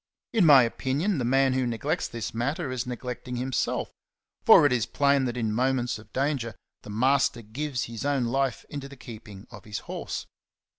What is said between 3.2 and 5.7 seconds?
himself; for it is plain that in